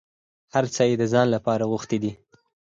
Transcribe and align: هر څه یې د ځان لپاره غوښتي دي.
هر 0.53 0.65
څه 0.73 0.81
یې 0.89 0.95
د 1.01 1.03
ځان 1.13 1.27
لپاره 1.35 1.63
غوښتي 1.71 1.97
دي. 2.03 2.11